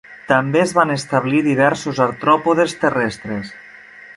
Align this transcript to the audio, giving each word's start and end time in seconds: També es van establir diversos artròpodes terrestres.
També 0.29 0.61
es 0.61 0.71
van 0.77 0.93
establir 0.93 1.43
diversos 1.49 2.01
artròpodes 2.09 2.77
terrestres. 2.87 3.53